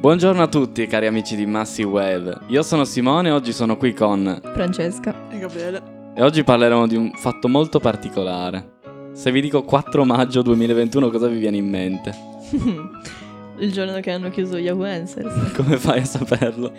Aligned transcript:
Buongiorno 0.00 0.42
a 0.42 0.46
tutti 0.46 0.86
cari 0.86 1.06
amici 1.06 1.34
di 1.34 1.44
Massive 1.44 1.88
Wave, 1.88 2.38
io 2.46 2.62
sono 2.62 2.84
Simone 2.84 3.28
e 3.28 3.32
oggi 3.32 3.52
sono 3.52 3.76
qui 3.76 3.92
con 3.92 4.40
Francesca. 4.54 5.12
E 5.28 5.38
Gabriele. 5.38 5.82
e 6.14 6.22
oggi 6.22 6.44
parleremo 6.44 6.86
di 6.86 6.94
un 6.96 7.10
fatto 7.14 7.48
molto 7.48 7.80
particolare. 7.80 8.76
Se 9.12 9.32
vi 9.32 9.40
dico 9.40 9.64
4 9.64 10.04
maggio 10.04 10.42
2021 10.42 11.10
cosa 11.10 11.26
vi 11.26 11.38
viene 11.38 11.56
in 11.56 11.68
mente? 11.68 12.14
Il 13.58 13.72
giorno 13.72 13.98
che 13.98 14.12
hanno 14.12 14.30
chiuso 14.30 14.56
Yahoo 14.56 14.84
Answers. 14.84 15.50
Come 15.56 15.76
fai 15.76 16.00
a 16.00 16.04
saperlo? 16.04 16.70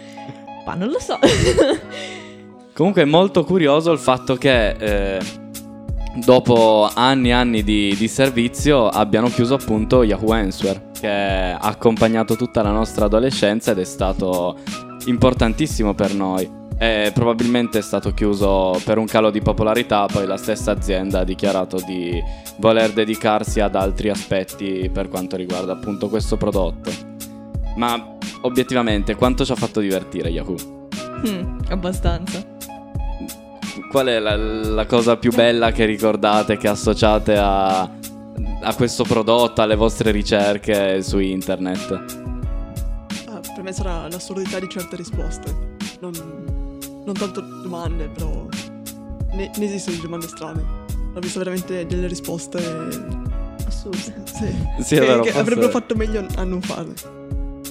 Ma 0.65 0.75
non 0.75 0.87
lo 0.87 0.99
so. 0.99 1.19
Comunque 2.73 3.01
è 3.01 3.05
molto 3.05 3.43
curioso 3.43 3.91
il 3.91 3.99
fatto 3.99 4.35
che 4.35 4.69
eh, 4.69 5.19
dopo 6.15 6.89
anni 6.93 7.29
e 7.29 7.33
anni 7.33 7.63
di, 7.63 7.95
di 7.97 8.07
servizio 8.07 8.87
abbiano 8.87 9.29
chiuso 9.29 9.55
appunto 9.55 10.03
Yahoo 10.03 10.31
Answer, 10.31 10.91
che 10.91 11.07
ha 11.07 11.57
accompagnato 11.57 12.35
tutta 12.35 12.61
la 12.61 12.71
nostra 12.71 13.05
adolescenza 13.05 13.71
ed 13.71 13.79
è 13.79 13.83
stato 13.83 14.57
importantissimo 15.05 15.93
per 15.93 16.13
noi. 16.13 16.57
E 16.81 17.11
probabilmente 17.13 17.79
è 17.79 17.81
stato 17.81 18.13
chiuso 18.13 18.79
per 18.85 18.97
un 18.97 19.05
calo 19.05 19.31
di 19.31 19.41
popolarità, 19.41 20.05
poi 20.05 20.25
la 20.25 20.37
stessa 20.37 20.71
azienda 20.71 21.19
ha 21.19 21.23
dichiarato 21.25 21.77
di 21.85 22.21
voler 22.57 22.93
dedicarsi 22.93 23.59
ad 23.59 23.75
altri 23.75 24.09
aspetti 24.09 24.89
per 24.91 25.09
quanto 25.09 25.35
riguarda 25.35 25.73
appunto 25.73 26.07
questo 26.07 26.37
prodotto. 26.37 26.89
Ma 27.75 28.17
obiettivamente 28.41 29.15
quanto 29.15 29.43
ci 29.43 29.51
ha 29.51 29.55
fatto 29.55 29.81
divertire 29.81 30.29
Yahoo? 30.29 30.55
Mm, 31.27 31.59
abbastanza. 31.69 32.58
Qual 33.87 34.07
è 34.07 34.19
la, 34.19 34.35
la 34.35 34.85
cosa 34.85 35.17
più 35.17 35.33
bella 35.33 35.71
che 35.71 35.85
ricordate, 35.85 36.57
che 36.57 36.67
associate 36.67 37.35
a, 37.37 37.81
a 37.81 38.75
questo 38.75 39.03
prodotto, 39.03 39.61
alle 39.61 39.75
vostre 39.75 40.11
ricerche 40.11 41.01
su 41.01 41.19
internet? 41.19 41.91
Ah, 43.27 43.39
per 43.53 43.63
me 43.63 43.71
sarà 43.71 44.07
l'assurdità 44.07 44.59
di 44.59 44.67
certe 44.69 44.95
risposte. 44.95 45.77
Non, 45.99 46.11
non 47.05 47.13
tanto 47.13 47.41
domande, 47.41 48.07
però. 48.09 48.47
Ne, 49.33 49.51
ne 49.55 49.65
esistono 49.65 49.95
di 49.95 50.01
domande 50.01 50.27
strane. 50.27 50.63
Ho 51.15 51.19
visto 51.19 51.39
veramente 51.39 51.85
delle 51.85 52.07
risposte. 52.07 52.57
Assurde. 53.65 54.23
Sì. 54.25 54.55
Sì, 54.81 54.95
è 54.95 54.99
che, 54.99 55.05
vero, 55.05 55.21
che 55.21 55.31
avrebbero 55.33 55.69
fatto 55.69 55.95
meglio 55.95 56.25
a 56.35 56.43
non 56.43 56.61
farle. 56.61 56.93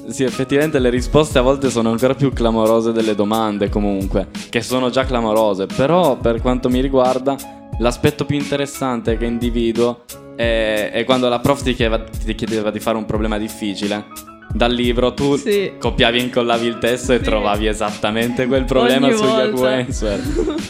Sì, 0.08 0.24
effettivamente 0.24 0.78
le 0.78 0.88
risposte 0.90 1.38
a 1.38 1.42
volte 1.42 1.68
sono 1.70 1.90
ancora 1.90 2.14
più 2.14 2.32
clamorose 2.32 2.92
delle 2.92 3.14
domande 3.14 3.68
comunque, 3.68 4.28
che 4.48 4.62
sono 4.62 4.88
già 4.90 5.04
clamorose, 5.04 5.66
però 5.66 6.16
per 6.16 6.40
quanto 6.40 6.68
mi 6.70 6.80
riguarda 6.80 7.36
l'aspetto 7.78 8.24
più 8.24 8.36
interessante 8.36 9.16
che 9.18 9.26
individuo 9.26 10.04
è, 10.34 10.90
è 10.92 11.04
quando 11.04 11.28
la 11.28 11.38
prof 11.40 11.62
ti 11.62 11.74
chiedeva, 11.74 12.02
ti 12.02 12.34
chiedeva 12.34 12.70
di 12.70 12.80
fare 12.80 12.96
un 12.96 13.04
problema 13.04 13.38
difficile. 13.38 14.06
Dal 14.50 14.72
libro 14.72 15.12
tu 15.12 15.36
Sì. 15.36 15.72
copiavi 15.78 16.18
e 16.18 16.22
incollavi 16.22 16.66
il 16.66 16.78
testo 16.78 17.12
e 17.12 17.18
Sì. 17.18 17.24
trovavi 17.24 17.66
esattamente 17.66 18.46
quel 18.46 18.64
problema 18.64 19.08
Ogni 19.08 19.16
su 19.16 19.24
Yahoo 19.24 19.50
volta. 19.50 19.74
Answer. 19.74 20.20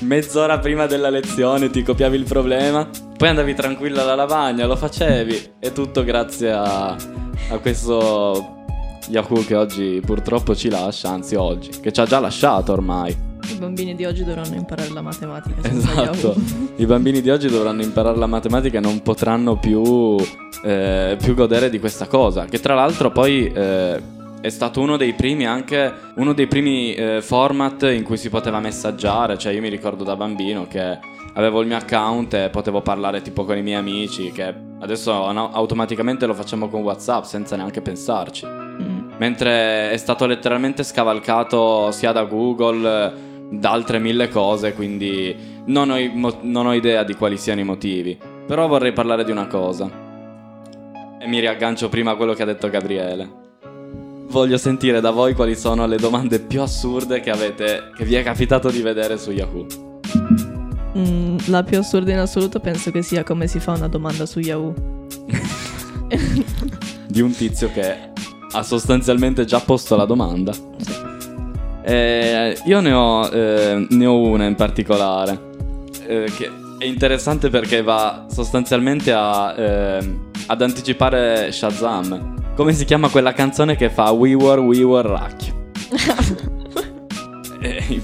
Mezz'ora 0.01 0.59
prima 0.59 0.87
della 0.87 1.11
lezione 1.11 1.71
ti 1.71 1.85
copiavi 1.85 2.17
il 2.17 2.25
problema, 2.25 2.89
poi 3.17 3.29
andavi 3.29 3.55
tranquilla 3.55 4.03
alla 4.03 4.17
lavagna, 4.17 4.67
lo 4.67 4.75
facevi 4.75 5.51
e 5.61 5.73
tutto 5.73 6.03
grazie 6.03 6.51
a, 6.51 6.89
a 7.51 7.59
questo 7.61 8.57
Yahoo 9.09 9.45
che 9.45 9.55
oggi 9.55 10.01
purtroppo 10.05 10.55
ci 10.55 10.69
lascia, 10.69 11.11
anzi 11.11 11.35
oggi, 11.35 11.71
che 11.81 11.93
ci 11.93 12.01
ha 12.01 12.05
già 12.05 12.21
lasciato 12.21 12.73
ormai. 12.73 13.17
I 13.51 13.55
bambini 13.55 13.95
di 13.95 14.05
oggi 14.05 14.25
dovranno 14.25 14.55
imparare 14.57 14.91
la 14.91 15.01
matematica 15.01 15.69
Esatto. 15.69 16.35
I 16.77 16.85
bambini 16.85 17.23
di 17.23 17.31
oggi 17.31 17.49
dovranno 17.49 17.83
imparare 17.83 18.19
la 18.19 18.27
matematica 18.27 18.79
e 18.79 18.81
non 18.81 19.01
potranno 19.03 19.57
più, 19.57 20.17
eh, 20.63 21.17
più 21.21 21.35
godere 21.35 21.71
di 21.71 21.81
questa 21.81 22.07
cosa. 22.07 22.45
Che 22.45 22.61
tra 22.61 22.75
l'altro 22.75 23.11
poi 23.11 23.51
eh, 23.51 24.01
è 24.41 24.49
stato 24.51 24.81
uno 24.81 24.97
dei 24.97 25.15
primi 25.15 25.47
anche 25.47 25.93
uno 26.17 26.33
dei 26.35 26.47
primi 26.47 26.95
eh, 26.95 27.23
format 27.23 27.83
in 27.85 28.03
cui 28.03 28.19
si 28.19 28.29
poteva 28.29 28.61
messaggiare. 28.61 29.39
Cioè, 29.39 29.53
io 29.53 29.61
mi 29.61 29.71
ricordo 29.71 30.05
da 30.05 30.15
bambino 30.15 30.67
che 30.69 30.99
avevo 31.35 31.63
il 31.63 31.67
mio 31.67 31.77
account 31.77 32.35
e 32.35 32.51
potevo 32.51 32.83
parlare 32.83 33.23
tipo 33.23 33.45
con 33.45 33.57
i 33.57 33.63
miei 33.63 33.79
amici. 33.79 34.31
Che 34.31 34.55
adesso 34.81 35.33
no, 35.33 35.51
automaticamente 35.53 36.27
lo 36.27 36.35
facciamo 36.35 36.69
con 36.69 36.83
WhatsApp 36.83 37.25
senza 37.25 37.57
neanche 37.57 37.81
pensarci. 37.81 38.68
Mentre 39.19 39.91
è 39.91 39.97
stato 39.97 40.27
letteralmente 40.27 40.83
scavalcato 40.83 41.91
sia 41.91 42.13
da 42.13 42.25
Google, 42.25 42.89
eh, 42.89 43.13
da 43.51 43.71
altre 43.71 43.99
mille 43.99 44.29
cose, 44.29 44.75
quindi 44.75 45.35
non 45.67 45.91
ho, 45.91 46.39
non 46.43 46.67
ho 46.67 46.73
idea 46.73 47.03
di 47.03 47.15
quali 47.15 47.37
siano 47.37 47.61
i 47.61 47.65
motivi. 47.65 48.19
Però 48.47 48.67
vorrei 48.67 48.93
parlare 48.93 49.25
di 49.25 49.31
una 49.31 49.47
cosa. 49.47 49.91
E 51.21 51.27
mi 51.27 51.41
riaggancio 51.41 51.89
prima 51.89 52.13
a 52.13 52.17
quello 52.17 52.33
che 52.33 52.43
ha 52.43 52.47
detto 52.47 52.71
Gabriele. 52.71 53.47
Voglio 54.29 54.57
sentire 54.57 55.01
da 55.01 55.11
voi 55.11 55.35
quali 55.35 55.57
sono 55.57 55.87
le 55.87 55.97
domande 55.97 56.39
più 56.39 56.61
assurde 56.61 57.21
che 57.21 57.31
avete, 57.31 57.91
che 57.97 58.05
vi 58.05 58.15
è 58.15 58.23
capitato 58.23 58.71
di 58.71 58.83
vedere 58.83 59.19
su 59.19 59.33
Yahoo. 59.33 59.67
Mm, 60.97 61.39
la 61.47 61.63
più 61.63 61.79
assurda 61.79 62.13
in 62.13 62.19
assoluto 62.19 62.61
penso 62.61 62.91
che 62.91 63.03
sia 63.03 63.25
come 63.25 63.47
si 63.47 63.59
fa 63.59 63.73
una 63.73 63.89
domanda 63.89 64.27
su 64.27 64.39
Yahoo. 64.39 64.75
di 67.09 67.21
un 67.21 67.33
tizio 67.33 67.71
che 67.73 68.08
ha 68.53 68.63
sostanzialmente 68.63 69.45
già 69.45 69.61
posto 69.61 69.97
la 69.97 70.05
domanda. 70.05 70.53
Eh, 71.83 72.59
io 72.67 72.81
ne 72.81 72.93
ho, 72.93 73.27
eh, 73.27 73.87
ne 73.89 74.07
ho 74.07 74.19
una 74.19 74.45
in 74.45 74.55
particolare 74.55 75.47
eh, 76.07 76.31
che 76.37 76.51
è 76.79 76.85
interessante 76.85 77.51
perché 77.51 77.83
va 77.83 78.27
sostanzialmente 78.31 79.13
a, 79.13 79.55
ehm, 79.57 80.31
ad 80.47 80.63
anticipare 80.63 81.53
Shazam. 81.53 82.37
Come 82.55 82.73
si 82.73 82.85
chiama 82.85 83.09
quella 83.09 83.33
canzone 83.33 83.77
che 83.77 83.91
fa 83.91 84.11
We 84.11 84.35
Were, 84.35 84.61
We 84.61 84.83
Were 84.83 85.09
Rock? 85.09 85.57
Eh, 87.61 88.01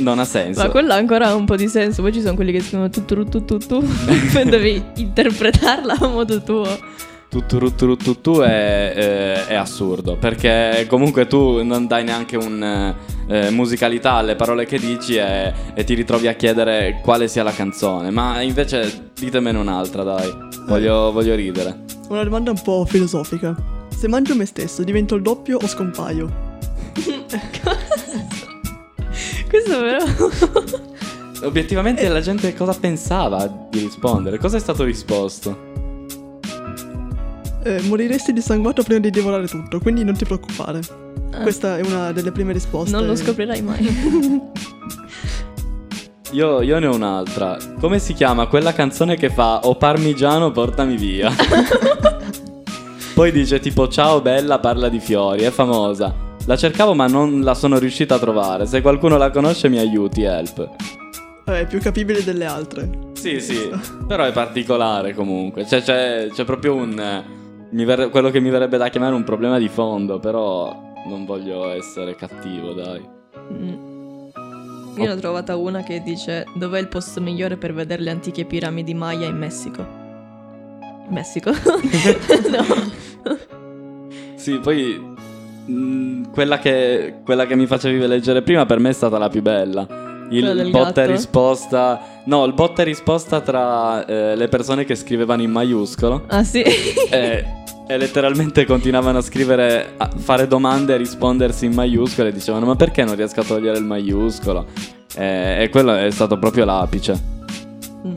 non 0.00 0.18
ha 0.18 0.26
senso. 0.26 0.60
Ma 0.60 0.68
quella 0.68 0.94
ancora 0.94 1.28
ha 1.28 1.34
un 1.34 1.46
po' 1.46 1.56
di 1.56 1.68
senso. 1.68 2.02
Poi 2.02 2.12
ci 2.12 2.20
sono 2.20 2.34
quelli 2.34 2.52
che 2.52 2.60
scrivono 2.60 2.90
tu 2.90 3.06
tu 3.06 3.24
tu 3.24 3.46
tu 3.46 3.56
tu. 3.56 3.80
Poi 4.30 4.44
devi 4.44 4.84
interpretarla 4.96 5.96
a 5.98 6.06
modo 6.06 6.42
tuo. 6.42 6.66
Tuttu 7.30 7.58
tuttu 7.58 7.96
tuttu 7.96 8.40
è, 8.40 8.92
eh, 8.96 9.46
è 9.46 9.54
assurdo. 9.54 10.16
Perché 10.16 10.84
comunque 10.88 11.28
tu 11.28 11.62
non 11.62 11.86
dai 11.86 12.02
neanche 12.02 12.36
un 12.36 12.92
eh, 13.28 13.50
musicalità 13.50 14.14
alle 14.14 14.34
parole 14.34 14.66
che 14.66 14.80
dici 14.80 15.14
e, 15.14 15.54
e 15.72 15.84
ti 15.84 15.94
ritrovi 15.94 16.26
a 16.26 16.32
chiedere 16.34 16.98
quale 17.04 17.28
sia 17.28 17.44
la 17.44 17.52
canzone. 17.52 18.10
Ma 18.10 18.40
invece 18.42 19.12
ditemene 19.14 19.58
un'altra 19.58 20.02
dai. 20.02 20.28
Voglio, 20.66 21.12
voglio 21.12 21.36
ridere. 21.36 21.84
Una 22.08 22.24
domanda 22.24 22.50
un 22.50 22.60
po' 22.60 22.84
filosofica. 22.84 23.54
Se 23.96 24.08
mangio 24.08 24.34
me 24.34 24.44
stesso, 24.44 24.82
divento 24.82 25.14
il 25.14 25.22
doppio 25.22 25.56
o 25.62 25.68
scompaio? 25.68 26.48
Questo 29.48 29.78
però. 29.78 30.04
obiettivamente 31.46 32.08
la 32.08 32.20
gente 32.20 32.52
cosa 32.54 32.72
pensava 32.72 33.46
di 33.70 33.78
rispondere? 33.78 34.38
Cosa 34.38 34.56
è 34.56 34.60
stato 34.60 34.82
risposto 34.82 35.69
Eh, 37.62 37.80
moriresti 37.82 38.32
dissanguato 38.32 38.82
prima 38.82 39.00
di 39.00 39.10
divorare 39.10 39.46
tutto, 39.46 39.78
quindi 39.80 40.04
non 40.04 40.14
ti 40.16 40.24
preoccupare. 40.24 40.80
Ah, 41.32 41.42
Questa 41.42 41.76
è 41.78 41.82
una 41.82 42.10
delle 42.12 42.32
prime 42.32 42.52
risposte. 42.52 42.96
non 42.96 43.06
lo 43.06 43.14
scoprirai 43.14 43.62
mai. 43.62 44.50
io, 46.32 46.62
io 46.62 46.78
ne 46.78 46.86
ho 46.86 46.94
un'altra 46.94 47.56
come 47.80 47.98
si 47.98 48.14
chiama 48.14 48.46
quella 48.46 48.72
canzone 48.72 49.16
che 49.16 49.30
fa 49.30 49.60
o 49.64 49.74
parmigiano 49.74 50.52
portami 50.52 50.96
via 50.96 51.28
Poi 53.14 53.32
dice 53.32 53.58
tipo 53.58 53.88
ciao 53.88 54.20
bella 54.22 54.60
parla 54.60 54.88
di 54.88 54.98
fiori, 55.00 55.42
è 55.42 55.50
famosa. 55.50 56.14
La 56.46 56.56
cercavo 56.56 56.94
ma 56.94 57.06
non 57.06 57.42
la 57.42 57.52
sono 57.54 57.78
riuscita 57.78 58.14
a 58.14 58.18
trovare. 58.18 58.64
Se 58.64 58.80
qualcuno 58.80 59.18
la 59.18 59.30
conosce 59.30 59.68
mi 59.68 59.76
aiuti, 59.78 60.22
help. 60.22 60.68
Eh, 61.44 61.60
È 61.60 61.66
più 61.66 61.80
capibile 61.80 62.24
delle 62.24 62.46
altre. 62.46 62.88
Sì, 63.12 63.38
sì, 63.40 63.68
però 64.08 64.24
è 64.24 64.32
particolare 64.32 65.12
comunque. 65.12 65.66
Cioè 65.66 65.82
c'è, 65.82 66.28
c'è 66.32 66.44
proprio 66.44 66.74
un... 66.76 67.22
eh, 67.70 67.74
mi 67.74 67.84
verre- 67.84 68.08
quello 68.08 68.30
che 68.30 68.40
mi 68.40 68.50
verrebbe 68.50 68.76
da 68.76 68.88
chiamare 68.88 69.14
un 69.14 69.24
problema 69.24 69.58
di 69.58 69.68
fondo, 69.68 70.18
però 70.18 70.88
non 71.06 71.24
voglio 71.24 71.70
essere 71.70 72.14
cattivo, 72.14 72.72
dai. 72.72 73.08
Mm. 73.52 73.90
Io 74.96 75.04
ne 75.04 75.10
ho 75.12 75.16
trovata 75.16 75.56
una 75.56 75.82
che 75.82 76.02
dice 76.02 76.44
dov'è 76.54 76.78
il 76.78 76.88
posto 76.88 77.20
migliore 77.20 77.56
per 77.56 77.72
vedere 77.72 78.02
le 78.02 78.10
antiche 78.10 78.44
piramidi 78.44 78.92
Maya 78.92 79.26
in 79.26 79.36
Messico? 79.36 79.86
Messico? 81.08 81.50
no. 82.50 82.64
Sì, 84.34 84.58
poi... 84.58 85.14
mm, 85.70 86.24
quella, 86.32 86.58
che, 86.58 87.20
quella 87.24 87.46
che 87.46 87.56
mi 87.56 87.66
facevi 87.66 88.06
leggere 88.06 88.42
prima 88.42 88.66
per 88.66 88.78
me 88.78 88.90
è 88.90 88.92
stata 88.92 89.16
la 89.16 89.28
più 89.28 89.42
bella. 89.42 89.86
Il 90.30 90.70
botta 90.70 91.02
e 91.02 91.06
risposta... 91.06 92.00
No, 92.24 92.44
il 92.44 92.52
botta 92.52 92.82
e 92.82 92.84
risposta 92.84 93.40
tra 93.40 94.04
eh, 94.04 94.36
le 94.36 94.48
persone 94.48 94.84
che 94.84 94.94
scrivevano 94.94 95.42
in 95.42 95.50
maiuscolo. 95.50 96.24
Ah 96.28 96.44
sì? 96.44 96.62
e, 96.62 97.59
e 97.90 97.96
letteralmente 97.96 98.64
continuavano 98.66 99.18
a 99.18 99.20
scrivere, 99.20 99.94
a 99.96 100.08
fare 100.08 100.46
domande 100.46 100.94
e 100.94 100.96
rispondersi 100.96 101.64
in 101.64 101.74
maiuscolo 101.74 102.28
e 102.28 102.32
dicevano 102.32 102.64
ma 102.66 102.76
perché 102.76 103.02
non 103.02 103.16
riesco 103.16 103.40
a 103.40 103.44
togliere 103.44 103.78
il 103.78 103.84
maiuscolo? 103.84 104.66
E, 105.16 105.62
e 105.62 105.68
quello 105.70 105.96
è 105.96 106.08
stato 106.12 106.38
proprio 106.38 106.64
l'apice. 106.64 107.20
Mm. 108.06 108.14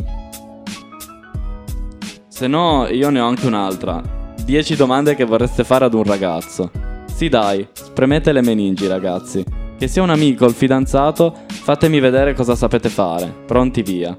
Se 2.28 2.46
no 2.46 2.88
io 2.88 3.10
ne 3.10 3.20
ho 3.20 3.26
anche 3.26 3.48
un'altra. 3.48 4.00
10 4.46 4.76
domande 4.76 5.16
che 5.16 5.26
vorreste 5.26 5.64
fare 5.64 5.86
ad 5.86 5.96
un 5.96 6.04
ragazzo. 6.04 6.70
Sì, 7.12 7.28
dai. 7.28 7.68
Spremete 7.72 8.32
le 8.32 8.42
meningi, 8.42 8.86
ragazzi. 8.86 9.44
Che 9.76 9.88
sia 9.88 10.04
un 10.04 10.12
amico 10.12 10.46
o 10.46 10.50
il 10.50 10.54
fidanzato, 10.54 11.34
fatemi 11.48 12.00
vedere 12.00 12.36
cosa 12.36 12.56
sapete 12.56 12.90
fare. 12.90 13.34
Pronti 13.48 13.82
via. 13.82 14.16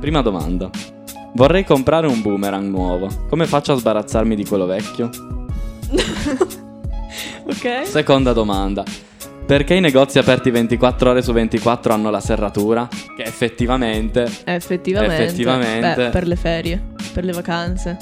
Prima 0.00 0.20
domanda. 0.20 0.91
Vorrei 1.34 1.64
comprare 1.64 2.06
un 2.06 2.20
boomerang 2.20 2.68
nuovo. 2.68 3.08
Come 3.28 3.46
faccio 3.46 3.72
a 3.72 3.76
sbarazzarmi 3.76 4.34
di 4.36 4.44
quello 4.44 4.66
vecchio? 4.66 5.10
Ok. 7.44 7.86
Seconda 7.86 8.32
domanda. 8.32 8.84
Perché 9.44 9.74
i 9.74 9.80
negozi 9.80 10.18
aperti 10.18 10.50
24 10.50 11.10
ore 11.10 11.22
su 11.22 11.32
24 11.32 11.92
hanno 11.92 12.08
la 12.10 12.20
serratura? 12.20 12.88
Che 12.88 13.22
effettivamente... 13.22 14.22
Effettivamente. 14.44 15.22
Effettivamente. 15.24 15.94
Beh, 15.96 16.08
per 16.10 16.26
le 16.26 16.36
ferie, 16.36 16.82
per 17.12 17.24
le 17.24 17.32
vacanze. 17.32 17.96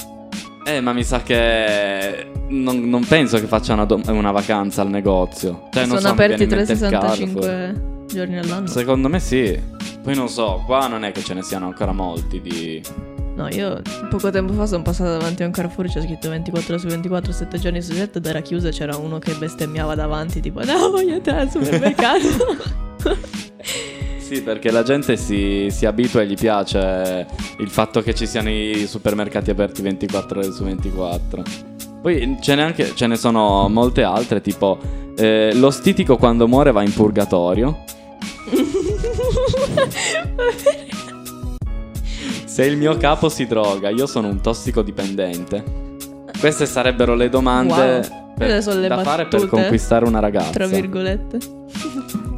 Eh, 0.64 0.80
ma 0.80 0.92
mi 0.92 1.02
sa 1.02 1.22
che... 1.22 2.30
Non, 2.48 2.88
non 2.88 3.04
penso 3.06 3.40
che 3.40 3.46
facciano 3.46 3.86
do- 3.86 4.00
una 4.08 4.30
vacanza 4.30 4.82
al 4.82 4.90
negozio. 4.90 5.68
Cioè, 5.72 5.86
non 5.86 5.96
Sono 5.98 6.00
so, 6.00 6.06
mi 6.08 6.12
aperti 6.12 6.44
viene 6.46 6.52
in 6.52 6.58
mente 6.58 6.72
il 6.72 6.78
365 6.78 7.40
Carrefour. 7.40 8.06
giorni 8.06 8.38
all'anno. 8.38 8.66
Secondo 8.66 9.08
me 9.08 9.18
sì. 9.20 9.58
Poi 10.02 10.14
non 10.14 10.28
so, 10.28 10.62
qua 10.66 10.86
non 10.86 11.04
è 11.04 11.12
che 11.12 11.22
ce 11.22 11.34
ne 11.34 11.42
siano 11.42 11.66
ancora 11.66 11.92
molti 11.92 12.40
di... 12.40 12.80
No, 13.40 13.48
io 13.48 13.80
poco 14.10 14.28
tempo 14.28 14.52
fa 14.52 14.66
sono 14.66 14.82
passata 14.82 15.12
davanti 15.12 15.42
a 15.42 15.46
un 15.46 15.52
Carrefour 15.52 15.88
c'è 15.88 16.02
scritto 16.02 16.28
24 16.28 16.76
su 16.76 16.88
24, 16.88 17.32
7 17.32 17.58
giorni 17.58 17.80
su 17.80 17.94
7 17.94 18.18
ed 18.18 18.26
era 18.26 18.42
chiuso 18.42 18.68
e 18.68 18.70
c'era 18.70 18.98
uno 18.98 19.18
che 19.18 19.32
bestemmiava 19.32 19.94
davanti 19.94 20.40
tipo 20.40 20.62
no 20.62 20.90
voglio 20.90 21.14
entrare 21.14 21.40
al 21.40 21.50
supermercato. 21.50 22.28
Sì, 24.18 24.42
perché 24.42 24.70
la 24.70 24.82
gente 24.84 25.16
si, 25.16 25.66
si 25.72 25.86
abitua 25.86 26.22
e 26.22 26.26
gli 26.28 26.36
piace 26.36 27.26
il 27.58 27.68
fatto 27.68 28.00
che 28.00 28.14
ci 28.14 28.28
siano 28.28 28.48
i 28.48 28.86
supermercati 28.86 29.50
aperti 29.50 29.82
24 29.82 30.38
ore 30.38 30.52
su 30.52 30.62
24. 30.62 31.42
Poi 32.00 32.38
ce 32.40 32.54
ne, 32.54 32.62
anche, 32.62 32.94
ce 32.94 33.08
ne 33.08 33.16
sono 33.16 33.68
molte 33.68 34.04
altre, 34.04 34.40
tipo 34.40 34.78
eh, 35.16 35.50
lo 35.54 35.72
stitico 35.72 36.16
quando 36.16 36.46
muore 36.46 36.70
va 36.70 36.84
in 36.84 36.92
purgatorio. 36.92 37.82
Se 42.50 42.64
il 42.64 42.76
mio 42.76 42.96
capo 42.96 43.28
si 43.28 43.46
droga, 43.46 43.90
io 43.90 44.08
sono 44.08 44.26
un 44.26 44.40
tossicodipendente. 44.40 45.62
Queste 46.40 46.66
sarebbero 46.66 47.14
le 47.14 47.28
domande 47.28 47.72
Wow. 47.72 48.34
per- 48.36 48.74
le 48.74 48.88
da 48.88 49.02
fare 49.04 49.28
per 49.28 49.46
conquistare 49.46 50.04
una 50.04 50.18
ragazza. 50.18 50.50
Tra 50.50 50.66
virgolette. 50.66 51.38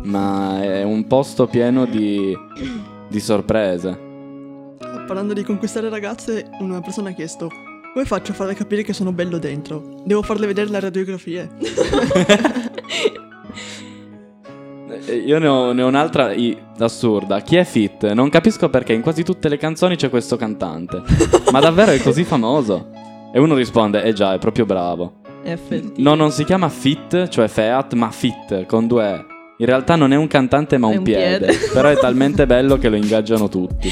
Ma 0.03 0.63
è 0.63 0.83
un 0.83 1.07
posto 1.07 1.47
pieno 1.47 1.87
di, 1.87 2.37
di 3.09 3.21
sorprese. 3.21 3.99
Parlando 5.07 5.33
di 5.33 5.45
conquistare 5.45 5.89
ragazze, 5.89 6.47
una 6.61 6.83
persona 6.83 7.09
ha 7.09 7.13
chiesto 7.15 7.49
come 7.95 8.05
faccio 8.05 8.33
a 8.33 8.35
farle 8.35 8.53
capire 8.53 8.83
che 8.83 8.93
sono 8.93 9.13
bello 9.13 9.39
dentro? 9.39 10.03
Devo 10.05 10.21
farle 10.21 10.47
vedere 10.47 10.69
le 10.69 10.81
radiografie? 10.81 11.49
Eh, 15.13 15.17
Io 15.27 15.39
ne 15.39 15.47
ho, 15.47 15.73
ne 15.73 15.83
ho 15.83 15.87
un'altra 15.89 16.33
i- 16.33 16.57
assurda. 16.79 17.41
Chi 17.41 17.57
è 17.57 17.65
Fit? 17.65 18.11
Non 18.13 18.29
capisco 18.31 18.69
perché 18.69 18.93
in 18.93 19.03
quasi 19.03 19.23
tutte 19.23 19.49
le 19.49 19.57
canzoni 19.59 19.97
c'è 19.97 20.09
questo 20.11 20.37
cantante. 20.37 21.03
Ma 21.51 21.61
davvero 21.61 21.91
è 21.93 22.01
così 22.01 22.25
famoso? 22.25 22.89
E 23.33 23.39
uno 23.39 23.55
risponde: 23.55 24.03
Eh 24.03 24.13
già, 24.13 24.35
è 24.35 24.39
proprio 24.39 24.65
bravo. 24.67 25.21
FT. 25.45 25.95
No, 25.97 26.15
non 26.15 26.31
si 26.31 26.45
chiama 26.45 26.69
Fit, 26.69 27.29
cioè 27.29 27.49
Feat, 27.49 27.95
ma 27.95 28.11
Fit 28.11 28.65
con 28.67 28.87
due 28.87 29.05
E. 29.13 29.25
In 29.59 29.67
realtà 29.67 29.97
non 29.97 30.13
è 30.13 30.17
un 30.17 30.27
cantante 30.29 30.77
ma 30.79 30.87
un, 30.89 30.99
un 30.99 31.03
piede. 31.03 31.47
piede. 31.47 31.59
Però 31.73 31.89
è 31.89 31.97
talmente 31.97 32.47
bello 32.47 32.77
che 32.79 32.89
lo 32.89 32.97
ingaggiano 32.97 33.49
tutti. 33.49 33.91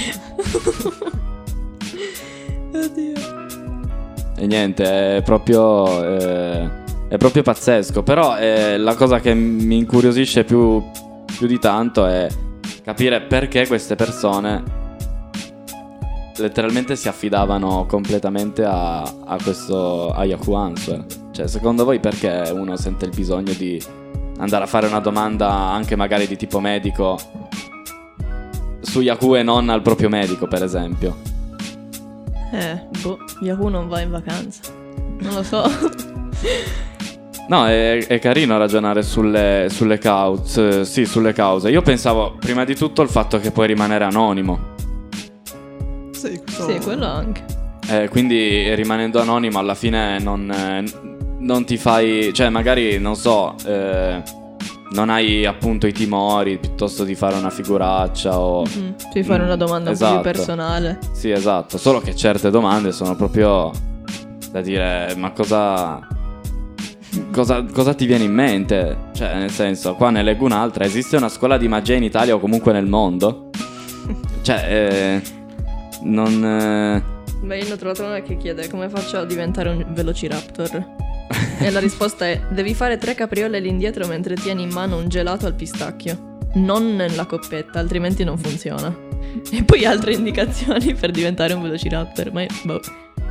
Oddio. 2.72 3.14
E 4.36 4.46
niente, 4.46 5.16
è 5.18 5.22
proprio. 5.22 6.02
eh, 6.18 6.78
è 7.08 7.16
proprio 7.16 7.42
pazzesco. 7.42 8.02
Però 8.02 8.36
eh, 8.38 8.78
la 8.78 8.94
cosa 8.94 9.20
che 9.20 9.34
mi 9.34 9.76
incuriosisce 9.76 10.44
più, 10.44 10.82
più 11.40 11.48
di 11.48 11.58
tanto 11.58 12.04
è 12.04 12.28
capire 12.84 13.22
perché 13.22 13.66
queste 13.66 13.94
persone 13.94 14.62
letteralmente 16.36 16.96
si 16.96 17.08
affidavano 17.08 17.86
completamente 17.86 18.62
a, 18.62 19.00
a 19.00 19.38
questo 19.42 20.10
a 20.10 20.26
Yahoo 20.26 20.54
Answer. 20.54 21.06
Cioè, 21.30 21.48
secondo 21.48 21.86
voi 21.86 21.98
perché 21.98 22.50
uno 22.52 22.76
sente 22.76 23.06
il 23.06 23.12
bisogno 23.14 23.54
di 23.54 23.82
andare 24.36 24.64
a 24.64 24.66
fare 24.66 24.86
una 24.86 25.00
domanda 25.00 25.50
anche 25.50 25.96
magari 25.96 26.26
di 26.26 26.36
tipo 26.36 26.60
medico 26.60 27.18
su 28.82 29.00
Yahoo 29.00 29.36
e 29.36 29.42
non 29.42 29.70
al 29.70 29.80
proprio 29.80 30.10
medico, 30.10 30.46
per 30.46 30.62
esempio? 30.62 31.16
Eh, 32.52 32.86
boh, 33.00 33.16
Yahoo 33.40 33.70
non 33.70 33.88
va 33.88 34.02
in 34.02 34.10
vacanza. 34.10 34.60
Non 35.20 35.32
lo 35.32 35.42
so. 35.42 35.62
No, 37.50 37.66
è, 37.66 38.06
è 38.06 38.20
carino 38.20 38.56
ragionare 38.58 39.02
sulle, 39.02 39.66
sulle 39.70 39.98
cause. 39.98 40.84
Sì, 40.84 41.04
sulle 41.04 41.32
cause. 41.32 41.68
Io 41.68 41.82
pensavo 41.82 42.36
prima 42.38 42.64
di 42.64 42.76
tutto 42.76 43.02
il 43.02 43.08
fatto 43.08 43.40
che 43.40 43.50
puoi 43.50 43.66
rimanere 43.66 44.04
anonimo. 44.04 44.76
Sì, 46.12 46.40
questo... 46.44 46.68
sì, 46.70 46.78
quello 46.78 47.06
anche. 47.06 47.42
Eh, 47.88 48.08
quindi 48.08 48.72
rimanendo 48.76 49.20
anonimo 49.20 49.58
alla 49.58 49.74
fine 49.74 50.20
non, 50.20 50.84
non 51.40 51.64
ti 51.64 51.76
fai. 51.76 52.32
Cioè, 52.32 52.50
magari 52.50 53.00
non 53.00 53.16
so. 53.16 53.56
eh, 53.66 54.22
non 54.92 55.08
hai 55.08 55.44
appunto 55.44 55.88
i 55.88 55.92
timori 55.92 56.56
piuttosto 56.58 57.02
di 57.02 57.16
fare 57.16 57.34
una 57.34 57.50
figuraccia 57.50 58.38
o. 58.38 58.62
Mhm. 58.62 58.94
Devi 59.12 59.26
fare 59.26 59.42
una 59.42 59.56
domanda 59.56 59.90
un 59.90 59.96
po' 59.96 60.04
Esatto. 60.04 60.20
più 60.20 60.30
personale. 60.30 60.98
Sì, 61.10 61.32
esatto. 61.32 61.78
Solo 61.78 61.98
che 61.98 62.14
certe 62.14 62.48
domande 62.48 62.92
sono 62.92 63.16
proprio 63.16 63.72
da 64.52 64.60
dire, 64.60 65.14
ma 65.16 65.32
cosa. 65.32 66.06
Cosa, 67.32 67.64
cosa 67.64 67.94
ti 67.94 68.06
viene 68.06 68.24
in 68.24 68.32
mente? 68.32 68.96
Cioè, 69.14 69.34
nel 69.36 69.50
senso, 69.50 69.94
qua 69.94 70.10
ne 70.10 70.22
leggo 70.22 70.44
un'altra. 70.44 70.84
Esiste 70.84 71.16
una 71.16 71.28
scuola 71.28 71.56
di 71.58 71.66
magia 71.68 71.94
in 71.94 72.02
Italia 72.04 72.34
o 72.34 72.38
comunque 72.40 72.72
nel 72.72 72.86
mondo? 72.86 73.50
Cioè, 74.42 74.66
eh, 74.68 75.22
non. 76.02 76.42
eh, 76.44 77.02
Beh, 77.42 77.58
io 77.58 77.64
ne 77.66 77.72
ho 77.72 77.76
trovato 77.76 78.04
una 78.04 78.20
che 78.22 78.36
chiede 78.38 78.68
come 78.68 78.88
faccio 78.88 79.18
a 79.18 79.24
diventare 79.26 79.68
un 79.68 79.84
velociraptor. 79.90 80.86
e 81.58 81.70
la 81.70 81.78
risposta 81.78 82.26
è: 82.26 82.40
devi 82.48 82.74
fare 82.74 82.96
tre 82.96 83.14
capriole 83.14 83.58
all'indietro 83.58 84.06
mentre 84.06 84.34
tieni 84.36 84.62
in 84.62 84.70
mano 84.70 84.96
un 84.96 85.08
gelato 85.08 85.46
al 85.46 85.54
pistacchio. 85.54 86.38
Non 86.54 86.96
nella 86.96 87.26
coppetta, 87.26 87.78
altrimenti 87.78 88.24
non 88.24 88.38
funziona. 88.38 88.92
E 89.52 89.62
poi 89.62 89.84
altre 89.84 90.14
indicazioni 90.14 90.94
per 90.98 91.10
diventare 91.10 91.52
un 91.52 91.62
velociraptor. 91.62 92.32
Ma 92.32 92.46
boh. 92.64 92.80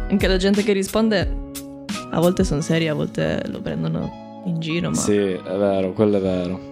Anche 0.09 0.27
la 0.27 0.37
gente 0.37 0.63
che 0.63 0.73
risponde 0.73 1.48
a 2.11 2.19
volte 2.19 2.43
sono 2.43 2.61
seri, 2.61 2.87
a 2.87 2.93
volte 2.93 3.43
lo 3.47 3.61
prendono 3.61 4.41
in 4.45 4.59
giro. 4.59 4.89
Ma 4.89 4.95
Sì, 4.95 5.17
è 5.17 5.55
vero, 5.57 5.93
quello 5.93 6.17
è 6.17 6.21
vero. 6.21 6.67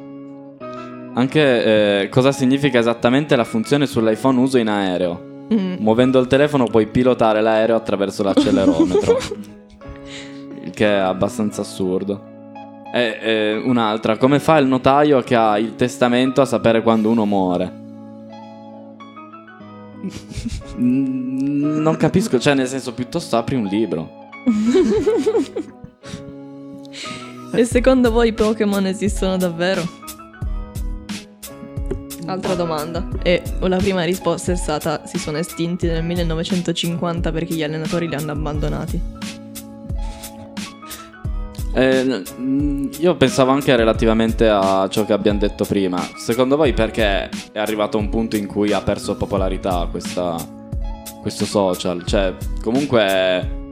Anche 1.13 2.01
eh, 2.01 2.09
cosa 2.09 2.31
significa 2.31 2.79
esattamente 2.79 3.35
la 3.35 3.43
funzione 3.43 3.85
sull'iPhone 3.87 4.39
uso 4.39 4.57
in 4.57 4.67
aereo? 4.67 5.47
Mm. 5.53 5.75
Muovendo 5.79 6.19
il 6.19 6.27
telefono 6.27 6.65
puoi 6.65 6.87
pilotare 6.87 7.41
l'aereo 7.41 7.75
attraverso 7.75 8.23
l'accelerometro. 8.23 9.17
il 10.63 10.71
che 10.71 10.85
è 10.85 10.97
abbastanza 10.97 11.61
assurdo. 11.61 12.35
E 12.93 13.17
e 13.21 13.61
un'altra, 13.63 14.17
come 14.17 14.39
fa 14.39 14.57
il 14.57 14.67
notaio 14.67 15.21
che 15.21 15.35
ha 15.35 15.57
il 15.57 15.75
testamento 15.75 16.41
a 16.41 16.45
sapere 16.45 16.81
quando 16.81 17.09
uno 17.09 17.25
muore? 17.25 17.85
Non 20.79 21.95
capisco, 21.97 22.37
cioè 22.37 22.53
nel 22.53 22.67
senso 22.67 22.93
piuttosto 22.93 23.35
apri 23.35 23.55
un 23.55 23.63
libro. 23.63 24.16
E 27.53 27.65
secondo 27.65 28.11
voi 28.11 28.29
i 28.29 28.33
Pokémon 28.33 28.85
esistono 28.85 29.35
davvero? 29.35 29.81
Altra 32.27 32.55
domanda. 32.55 33.07
E 33.23 33.41
la 33.59 33.77
prima 33.77 34.03
risposta 34.03 34.51
è 34.51 34.55
stata: 34.55 35.05
si 35.05 35.17
sono 35.17 35.37
estinti 35.37 35.87
nel 35.87 36.03
1950 36.03 37.31
perché 37.31 37.55
gli 37.55 37.63
allenatori 37.63 38.07
li 38.07 38.15
hanno 38.15 38.31
abbandonati. 38.31 39.01
Eh, 41.73 42.23
mm, 42.39 42.89
io 42.99 43.15
pensavo 43.15 43.51
anche 43.51 43.75
relativamente 43.75 44.49
a 44.49 44.87
ciò 44.89 45.05
che 45.05 45.13
abbiamo 45.13 45.39
detto 45.39 45.63
prima. 45.63 45.99
Secondo 46.15 46.57
voi 46.57 46.73
perché 46.73 47.29
è 47.51 47.59
arrivato 47.59 47.97
un 47.97 48.09
punto 48.09 48.35
in 48.35 48.47
cui 48.47 48.71
ha 48.73 48.81
perso 48.81 49.15
popolarità 49.15 49.87
questa- 49.89 50.37
questo 51.21 51.45
social? 51.45 52.03
Cioè, 52.03 52.33
comunque 52.61 53.65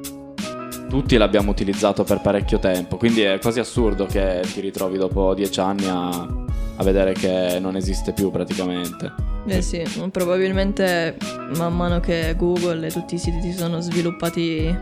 tutti 0.89 1.18
l'abbiamo 1.18 1.51
utilizzato 1.51 2.04
per 2.04 2.22
parecchio 2.22 2.60
tempo, 2.60 2.98
quindi 2.98 3.22
è 3.22 3.39
quasi 3.39 3.60
assurdo 3.60 4.06
che 4.06 4.42
ti 4.54 4.62
ritrovi 4.62 4.98
dopo 4.98 5.34
dieci 5.34 5.60
anni 5.60 5.88
a, 5.88 6.10
a 6.10 6.84
vedere 6.84 7.13
che 7.13 7.58
non 7.60 7.75
esiste 7.75 8.13
più 8.13 8.32
praticamente. 8.32 9.12
Eh 9.48 9.62
sì, 9.62 9.84
probabilmente 10.12 11.18
man 11.58 11.75
mano 11.75 12.00
che 12.00 12.34
Google 12.38 12.88
e 12.88 12.92
tutti 12.92 13.15
i 13.15 13.18
siti 13.18 13.42
si 13.42 13.54
sono 13.54 13.80
sviluppati. 13.80 14.75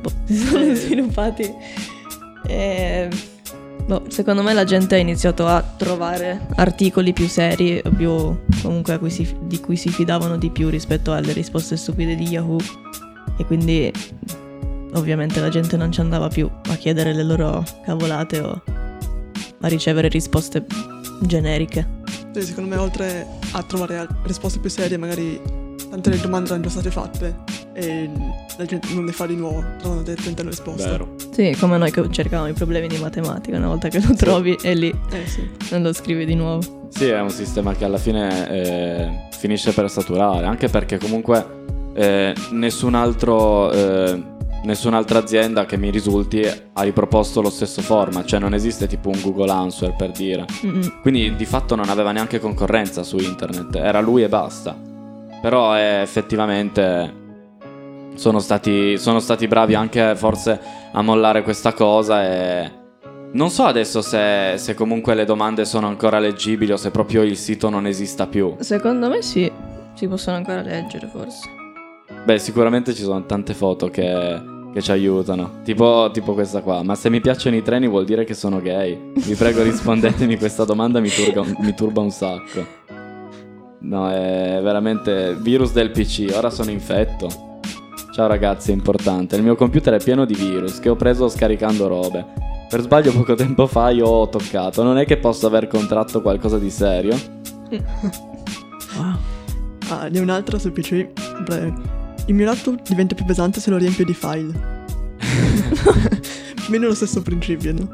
Boh, 0.00 0.12
si 0.24 0.36
sono 0.36 0.74
sviluppati. 0.74 1.54
E... 2.46 3.08
boh, 3.86 4.04
secondo 4.08 4.42
me 4.42 4.52
la 4.52 4.64
gente 4.64 4.96
ha 4.96 4.98
iniziato 4.98 5.46
a 5.46 5.62
trovare 5.62 6.46
articoli 6.56 7.12
più 7.12 7.26
seri, 7.26 7.80
o 7.82 7.90
più 7.90 8.36
comunque 8.62 8.94
a 8.94 8.98
cui 8.98 9.10
si- 9.10 9.36
di 9.42 9.60
cui 9.60 9.76
si 9.76 9.88
fidavano 9.90 10.36
di 10.36 10.50
più 10.50 10.68
rispetto 10.68 11.12
alle 11.12 11.32
risposte 11.32 11.76
stupide 11.76 12.14
di 12.14 12.28
Yahoo. 12.28 12.58
E 13.38 13.44
quindi 13.46 13.90
ovviamente 14.94 15.40
la 15.40 15.48
gente 15.48 15.76
non 15.76 15.90
ci 15.92 16.00
andava 16.00 16.28
più 16.28 16.50
a 16.68 16.74
chiedere 16.74 17.12
le 17.14 17.22
loro 17.22 17.64
cavolate 17.84 18.40
o 18.40 18.62
a 19.60 19.68
ricevere 19.68 20.08
risposte 20.08 20.64
generiche. 21.22 21.96
Sì, 22.32 22.42
secondo 22.42 22.74
me 22.74 22.80
oltre 22.80 23.26
a 23.52 23.62
trovare 23.62 24.06
risposte 24.24 24.58
più 24.58 24.70
serie, 24.70 24.96
magari 24.96 25.40
tante 25.88 26.10
delle 26.10 26.22
domande 26.22 26.48
erano 26.50 26.64
già 26.64 26.70
state 26.70 26.90
fatte 26.90 27.34
e 27.72 28.10
la 28.56 28.64
gente 28.64 28.92
non 28.92 29.04
le 29.06 29.12
fa 29.12 29.26
di 29.26 29.36
nuovo, 29.36 29.64
trovano 29.78 30.02
direttamente 30.02 30.42
la 30.42 30.50
risposta. 30.50 30.90
Vero. 30.90 31.14
Sì, 31.30 31.54
come 31.58 31.78
noi 31.78 31.90
che 31.90 32.04
cercavamo 32.10 32.48
i 32.48 32.52
problemi 32.52 32.88
di 32.88 32.98
matematica, 32.98 33.56
una 33.56 33.68
volta 33.68 33.88
che 33.88 34.00
lo 34.00 34.14
trovi 34.14 34.56
è 34.60 34.74
lì, 34.74 34.92
Eh 35.10 35.26
sì. 35.26 35.48
non 35.70 35.82
lo 35.82 35.92
scrivi 35.92 36.24
di 36.26 36.34
nuovo. 36.34 36.86
Sì, 36.90 37.06
è 37.06 37.20
un 37.20 37.30
sistema 37.30 37.74
che 37.74 37.84
alla 37.84 37.98
fine 37.98 38.48
eh, 38.50 39.10
finisce 39.30 39.72
per 39.72 39.88
saturare, 39.90 40.46
anche 40.46 40.68
perché 40.68 40.98
comunque 40.98 41.66
eh, 41.98 42.32
nessun 42.52 42.94
altro, 42.94 43.72
eh, 43.72 44.22
nessun'altra 44.62 45.18
azienda 45.18 45.66
che 45.66 45.76
mi 45.76 45.90
risulti 45.90 46.42
ha 46.44 46.82
riproposto 46.82 47.40
lo 47.42 47.50
stesso 47.50 47.82
format, 47.82 48.24
cioè 48.24 48.38
non 48.38 48.54
esiste 48.54 48.86
tipo 48.86 49.08
un 49.08 49.20
Google 49.20 49.50
Answer 49.50 49.96
per 49.96 50.12
dire. 50.12 50.44
Mm-mm. 50.64 51.00
Quindi 51.02 51.34
di 51.34 51.44
fatto 51.44 51.74
non 51.74 51.88
aveva 51.88 52.12
neanche 52.12 52.38
concorrenza 52.38 53.02
su 53.02 53.16
internet, 53.18 53.74
era 53.74 54.00
lui 54.00 54.22
e 54.22 54.28
basta. 54.28 54.76
Però 55.42 55.76
eh, 55.76 56.00
effettivamente 56.00 57.26
sono 58.14 58.38
stati, 58.38 58.96
sono 58.96 59.18
stati 59.18 59.48
bravi 59.48 59.74
anche 59.74 60.14
forse 60.14 60.60
a 60.92 61.02
mollare 61.02 61.42
questa 61.42 61.72
cosa 61.72 62.24
e 62.24 62.70
non 63.32 63.50
so 63.50 63.64
adesso 63.64 64.02
se, 64.02 64.54
se 64.56 64.74
comunque 64.74 65.14
le 65.14 65.24
domande 65.24 65.64
sono 65.64 65.88
ancora 65.88 66.20
leggibili 66.20 66.70
o 66.70 66.76
se 66.76 66.92
proprio 66.92 67.22
il 67.22 67.36
sito 67.36 67.68
non 67.68 67.86
esista 67.86 68.28
più. 68.28 68.54
Secondo 68.60 69.08
me 69.08 69.20
sì, 69.20 69.50
si 69.94 70.06
possono 70.06 70.36
ancora 70.36 70.62
leggere 70.62 71.08
forse. 71.08 71.57
Beh, 72.24 72.38
sicuramente 72.38 72.94
ci 72.94 73.02
sono 73.02 73.24
tante 73.24 73.54
foto 73.54 73.88
che, 73.88 74.40
che 74.72 74.82
ci 74.82 74.90
aiutano, 74.90 75.60
tipo, 75.64 76.10
tipo 76.12 76.34
questa 76.34 76.60
qua. 76.60 76.82
Ma 76.82 76.94
se 76.94 77.08
mi 77.10 77.20
piacciono 77.20 77.56
i 77.56 77.62
treni 77.62 77.88
vuol 77.88 78.04
dire 78.04 78.24
che 78.24 78.34
sono 78.34 78.60
gay? 78.60 79.12
Vi 79.14 79.34
prego 79.34 79.62
rispondetemi 79.62 80.36
questa 80.38 80.64
domanda, 80.64 81.00
mi 81.00 81.08
turba, 81.08 81.42
mi 81.60 81.74
turba 81.74 82.00
un 82.00 82.10
sacco. 82.10 82.66
No, 83.80 84.10
è 84.10 84.60
veramente 84.62 85.36
virus 85.40 85.72
del 85.72 85.90
PC, 85.90 86.32
ora 86.34 86.50
sono 86.50 86.70
infetto. 86.70 87.46
Ciao 88.12 88.26
ragazzi, 88.26 88.72
è 88.72 88.74
importante. 88.74 89.36
Il 89.36 89.42
mio 89.42 89.54
computer 89.54 89.94
è 89.94 90.02
pieno 90.02 90.24
di 90.24 90.34
virus 90.34 90.80
che 90.80 90.88
ho 90.88 90.96
preso 90.96 91.28
scaricando 91.28 91.86
robe. 91.86 92.26
Per 92.68 92.80
sbaglio 92.82 93.12
poco 93.12 93.34
tempo 93.34 93.66
fa 93.66 93.90
io 93.90 94.06
ho 94.06 94.28
toccato. 94.28 94.82
Non 94.82 94.98
è 94.98 95.06
che 95.06 95.16
posso 95.16 95.46
aver 95.46 95.68
contratto 95.68 96.20
qualcosa 96.20 96.58
di 96.58 96.70
serio? 96.70 97.16
Wow. 97.70 99.16
Ah, 99.90 100.06
ne 100.08 100.18
ho 100.18 100.22
un'altra 100.22 100.58
sul 100.58 100.72
PC. 100.72 101.06
Beh, 101.46 101.72
il 102.28 102.34
mio 102.34 102.44
laptop 102.44 102.80
diventa 102.86 103.14
più 103.14 103.24
pesante 103.24 103.58
se 103.58 103.70
lo 103.70 103.76
riempio 103.78 104.04
di 104.04 104.14
file. 104.14 104.84
più 105.18 105.90
o 105.90 106.70
meno 106.70 106.86
lo 106.86 106.94
stesso 106.94 107.22
principio, 107.22 107.72
no? 107.72 107.90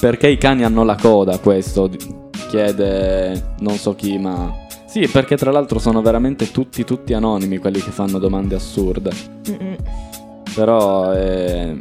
Perché 0.00 0.28
i 0.28 0.38
cani 0.38 0.64
hanno 0.64 0.84
la 0.84 0.96
coda, 0.96 1.38
questo 1.38 1.90
chiede 2.48 3.54
non 3.60 3.76
so 3.76 3.94
chi, 3.94 4.18
ma... 4.18 4.52
Sì, 4.86 5.08
perché 5.08 5.36
tra 5.36 5.50
l'altro 5.50 5.78
sono 5.78 6.02
veramente 6.02 6.50
tutti, 6.50 6.84
tutti 6.84 7.14
anonimi 7.14 7.58
quelli 7.58 7.80
che 7.80 7.90
fanno 7.90 8.18
domande 8.18 8.54
assurde. 8.54 9.10
Mm-mm. 9.48 9.76
Però 10.54 11.14
eh, 11.14 11.76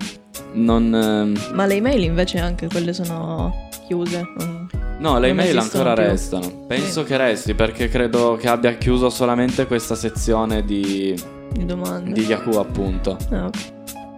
non... 0.54 0.96
ehm, 0.96 1.54
Ma 1.54 1.66
le 1.66 1.76
email 1.76 2.04
invece 2.04 2.40
anche 2.40 2.68
quelle 2.68 2.94
sono 2.94 3.54
chiuse. 3.86 4.24
non- 4.38 4.70
No, 5.02 5.18
le 5.20 5.30
email 5.30 5.58
ancora 5.58 5.94
più. 5.94 6.04
restano. 6.04 6.48
Penso 6.68 7.02
Sì. 7.02 7.08
che 7.08 7.18
resti 7.18 7.54
perché 7.56 7.90
credo 7.90 8.38
che 8.40 8.48
abbia 8.48 8.74
chiuso 8.76 9.10
solamente 9.10 9.66
questa 9.66 9.96
sezione 9.96 10.64
di, 10.64 11.14
Di 11.52 11.66
domande. 11.66 12.12
di 12.12 12.22
Yahoo 12.24 12.60
appunto. 12.60 13.18
Ah. 13.32 13.50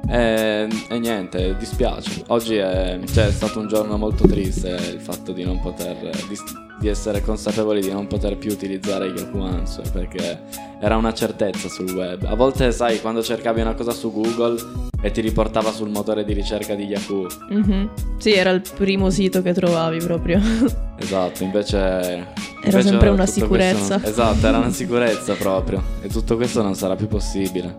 E, 0.10 0.68
e 0.90 1.00
niente, 1.00 1.56
dispiace. 1.58 2.24
Oggi 2.28 2.58
è, 2.58 3.00
cioè, 3.14 3.28
è 3.28 3.32
stato 3.32 3.60
un 3.60 3.68
giorno 3.70 3.98
molto 3.98 4.28
triste 4.28 4.70
il 4.70 5.00
fatto 5.00 5.32
di 5.32 5.44
non 5.46 5.62
poter. 5.62 5.96
Di, 6.28 6.36
di 6.84 6.90
essere 6.90 7.22
consapevoli 7.22 7.80
di 7.80 7.90
non 7.94 8.08
poter 8.08 8.36
più 8.38 8.52
utilizzare 8.52 9.06
Yahoo 9.08 9.46
Answer 9.46 9.90
perché 9.90 10.42
era 10.82 10.98
una 10.98 11.14
certezza 11.14 11.70
sul 11.70 11.90
web. 11.92 12.26
A 12.26 12.36
volte, 12.36 12.74
sai, 12.74 13.00
quando 13.00 13.24
cercavi 13.24 13.62
una 13.62 13.74
cosa 13.74 13.92
su 13.92 14.12
Google 14.12 14.60
e 15.02 15.10
ti 15.12 15.22
riportava 15.22 15.72
sul 15.72 15.88
motore 15.90 16.26
di 16.26 16.34
ricerca 16.34 16.76
di 16.76 16.84
Yahoo. 16.84 17.28
Mhm. 17.52 17.90
Sì, 18.18 18.34
era 18.34 18.50
il 18.50 18.62
primo 18.76 19.10
sito 19.10 19.42
che 19.42 19.54
trovavi 19.54 20.00
proprio. 20.00 20.42
Esatto, 20.96 21.44
invece. 21.44 21.78
Era 21.78 22.26
invece 22.64 22.82
sempre 22.88 23.10
una 23.10 23.26
sicurezza. 23.26 24.00
questo- 24.00 24.08
esatto, 24.22 24.48
era 24.48 24.58
una 24.58 24.70
sicurezza 24.72 25.34
proprio. 25.36 25.82
E 26.02 26.08
tutto 26.08 26.36
questo 26.38 26.62
non 26.62 26.76
sarà 26.76 26.96
più 26.96 27.08
possibile. 27.08 27.76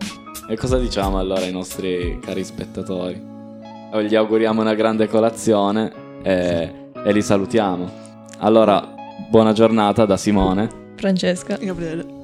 E 0.49 0.55
cosa 0.55 0.77
diciamo 0.77 1.17
allora 1.17 1.41
ai 1.41 1.51
nostri 1.51 2.19
cari 2.23 2.43
spettatori? 2.43 3.19
O 3.93 4.01
Gli 4.03 4.13
auguriamo 4.15 4.61
una 4.61 4.75
grande 4.75 5.07
colazione 5.07 5.91
e, 6.21 6.71
e 7.03 7.11
li 7.11 7.21
salutiamo. 7.21 8.03
Allora, 8.39 8.93
buona 9.35 9.51
giornata 9.51 10.05
da 10.05 10.15
Simone. 10.15 10.69
Francesca. 10.95 11.57
Gabriele. 11.57 12.14